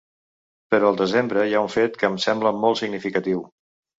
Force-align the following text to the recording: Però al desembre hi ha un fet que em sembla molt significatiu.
Però 0.73 0.87
al 0.93 0.97
desembre 1.01 1.43
hi 1.51 1.53
ha 1.59 1.61
un 1.67 1.69
fet 1.75 2.01
que 2.03 2.09
em 2.11 2.17
sembla 2.25 2.55
molt 2.63 2.83
significatiu. 2.83 3.45